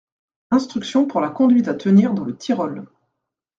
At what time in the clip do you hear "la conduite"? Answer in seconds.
1.21-1.67